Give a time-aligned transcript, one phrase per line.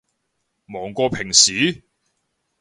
[0.65, 1.83] 忙過平時？